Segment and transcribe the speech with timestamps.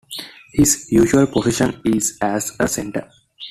[0.53, 3.07] His usual position is as a centre.